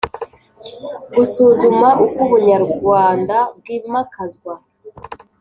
Gusuzuma 1.15 1.89
uko 2.05 2.19
ubunyarwanda 2.25 3.37
bw’imakazwa 3.57 4.53